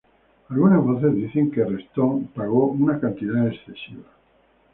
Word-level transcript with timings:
Algunas 0.49 0.83
voces 0.83 1.13
dicen 1.13 1.51
que 1.51 1.63
Redstone 1.63 2.27
pagó 2.33 2.69
una 2.71 2.99
cantidad 2.99 3.45
excesiva. 3.47 4.07